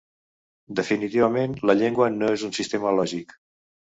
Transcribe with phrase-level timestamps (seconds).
[0.79, 3.37] Definitivament, la llengua no és un sistema lògic.